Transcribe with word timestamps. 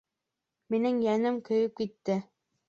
Минең 0.75 0.97
йәнем 1.03 1.37
көйөп 1.51 1.77
китте. 1.83 2.17